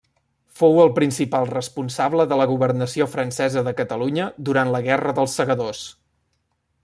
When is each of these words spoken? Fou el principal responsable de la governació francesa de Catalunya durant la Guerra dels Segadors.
Fou 0.59 0.77
el 0.83 0.87
principal 0.93 1.45
responsable 1.49 2.25
de 2.31 2.39
la 2.41 2.47
governació 2.53 3.09
francesa 3.15 3.63
de 3.69 3.75
Catalunya 3.83 4.27
durant 4.49 4.73
la 4.77 4.83
Guerra 4.89 5.15
dels 5.21 5.37
Segadors. 5.41 5.85